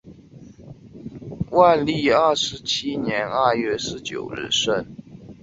[1.51, 4.83] 万历二十七年二月十九日生。